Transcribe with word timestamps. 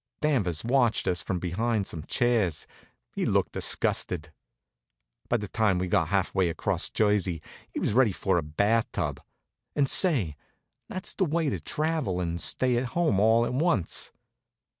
Danvers 0.19 0.63
watched 0.63 1.07
us 1.07 1.21
from 1.21 1.37
behind 1.37 1.85
some 1.85 2.01
chairs. 2.05 2.65
He 3.13 3.23
looked 3.23 3.51
disgusted. 3.51 4.33
By 5.29 5.37
the 5.37 5.47
time 5.47 5.77
we'd 5.77 5.91
got 5.91 6.07
half 6.07 6.33
way 6.33 6.49
across 6.49 6.89
Jersey 6.89 7.39
we 7.75 7.81
was 7.81 7.93
ready 7.93 8.11
for 8.11 8.37
the 8.37 8.41
bath 8.41 8.91
tub. 8.93 9.21
And 9.75 9.87
say, 9.87 10.35
that's 10.89 11.13
the 11.13 11.25
way 11.25 11.51
to 11.51 11.59
travel 11.59 12.19
and 12.19 12.41
stay 12.41 12.77
at 12.77 12.85
home, 12.97 13.19
all 13.19 13.45
to 13.45 13.51
once. 13.51 14.11